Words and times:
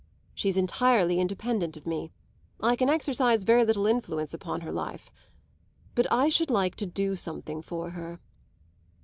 She's 0.33 0.57
entirely 0.57 1.19
independent 1.19 1.77
of 1.77 1.85
me; 1.85 2.09
I 2.59 2.75
can 2.75 2.89
exercise 2.89 3.43
very 3.43 3.63
little 3.63 3.85
influence 3.85 4.33
upon 4.33 4.61
her 4.61 4.71
life. 4.71 5.11
But 5.93 6.11
I 6.11 6.27
should 6.27 6.49
like 6.49 6.73
to 6.77 6.87
do 6.87 7.15
something 7.15 7.61
for 7.61 7.91
her." 7.91 8.19